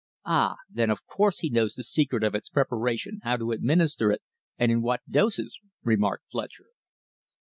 "Ah! 0.25 0.55
Then 0.67 0.89
of 0.89 1.05
course 1.05 1.41
he 1.41 1.51
knows 1.51 1.75
the 1.75 1.83
secret 1.83 2.23
of 2.23 2.33
its 2.33 2.49
preparation, 2.49 3.19
how 3.21 3.37
to 3.37 3.51
administer 3.51 4.11
it, 4.11 4.23
and 4.57 4.71
in 4.71 4.81
what 4.81 5.01
doses," 5.07 5.59
remarked 5.83 6.23
Fletcher. 6.31 6.65